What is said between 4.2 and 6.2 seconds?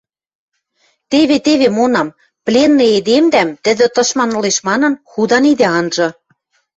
ылеш манын, худан идӓ анжы.